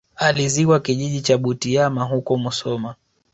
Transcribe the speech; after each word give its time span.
Alizikwa 0.15 0.79
kijiji 0.79 1.21
cha 1.21 1.37
Butiama 1.37 2.03
huko 2.03 2.37
musoma 2.37 2.95